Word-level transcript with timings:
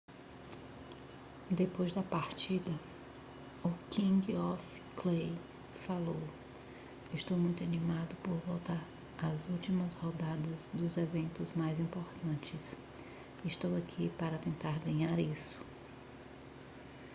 depois 1.51 1.93
da 1.93 2.01
partida 2.01 2.71
o 3.63 3.69
king 3.91 4.35
of 4.35 4.59
clay 4.97 5.31
falou 5.85 6.17
estou 7.13 7.37
muito 7.37 7.63
animado 7.63 8.15
por 8.23 8.33
voltar 8.47 8.83
para 9.15 9.27
as 9.27 9.47
últimas 9.47 9.93
rodadas 9.93 10.71
dos 10.73 10.97
eventos 10.97 11.51
mais 11.55 11.79
importantes 11.79 12.75
estou 13.45 13.77
aqui 13.77 14.09
para 14.17 14.39
tentar 14.39 14.79
ganhar 14.79 15.19
isso 15.19 15.55